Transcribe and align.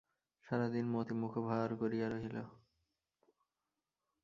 সারাদিন 0.45 0.85
মতি 0.85 1.13
মুখভার 1.13 1.69
করিয়া 1.75 2.07
রহিল। 2.09 2.37